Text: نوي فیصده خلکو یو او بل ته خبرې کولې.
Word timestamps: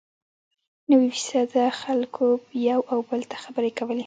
نوي 0.91 1.07
فیصده 1.15 1.65
خلکو 1.81 2.25
یو 2.69 2.79
او 2.91 2.99
بل 3.09 3.21
ته 3.29 3.35
خبرې 3.43 3.71
کولې. 3.77 3.99